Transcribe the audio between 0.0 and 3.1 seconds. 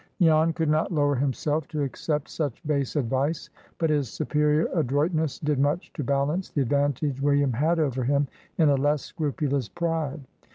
Jan could not lower himself to accept such base